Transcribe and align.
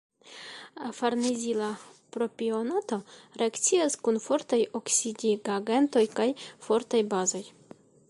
Farnezila 0.99 1.67
propionato 2.17 2.99
reakcias 3.43 4.01
kun 4.07 4.19
fortaj 4.27 4.61
oksidigagentoj 4.83 6.07
kaj 6.21 6.31
fortaj 6.69 7.09
bazoj. 7.17 7.49